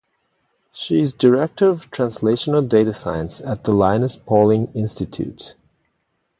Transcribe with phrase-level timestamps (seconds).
[0.73, 5.53] She is Director of Translational Data Science at the Linus Pauling Institute.